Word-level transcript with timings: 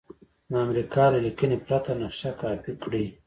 د 0.49 0.53
امریکا 0.65 1.03
له 1.13 1.19
لیکنې 1.25 1.57
پرته 1.65 1.91
نقشه 2.01 2.31
کاپي 2.41 2.73
کړئ. 2.83 3.05